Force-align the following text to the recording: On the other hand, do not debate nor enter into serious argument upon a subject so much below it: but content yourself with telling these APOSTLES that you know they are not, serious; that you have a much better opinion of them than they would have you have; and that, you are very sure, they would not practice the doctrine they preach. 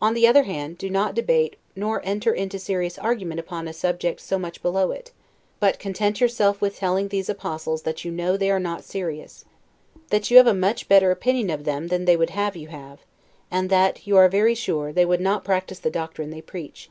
On 0.00 0.14
the 0.14 0.24
other 0.24 0.44
hand, 0.44 0.78
do 0.78 0.88
not 0.88 1.16
debate 1.16 1.56
nor 1.74 2.00
enter 2.04 2.32
into 2.32 2.60
serious 2.60 2.96
argument 2.96 3.40
upon 3.40 3.66
a 3.66 3.72
subject 3.72 4.20
so 4.20 4.38
much 4.38 4.62
below 4.62 4.92
it: 4.92 5.10
but 5.58 5.80
content 5.80 6.20
yourself 6.20 6.60
with 6.60 6.76
telling 6.78 7.08
these 7.08 7.28
APOSTLES 7.28 7.82
that 7.82 8.04
you 8.04 8.12
know 8.12 8.36
they 8.36 8.52
are 8.52 8.60
not, 8.60 8.84
serious; 8.84 9.44
that 10.10 10.30
you 10.30 10.36
have 10.36 10.46
a 10.46 10.54
much 10.54 10.86
better 10.86 11.10
opinion 11.10 11.50
of 11.50 11.64
them 11.64 11.88
than 11.88 12.04
they 12.04 12.16
would 12.16 12.30
have 12.30 12.54
you 12.54 12.68
have; 12.68 13.00
and 13.50 13.68
that, 13.68 14.06
you 14.06 14.16
are 14.16 14.28
very 14.28 14.54
sure, 14.54 14.92
they 14.92 15.04
would 15.04 15.20
not 15.20 15.42
practice 15.42 15.80
the 15.80 15.90
doctrine 15.90 16.30
they 16.30 16.40
preach. 16.40 16.88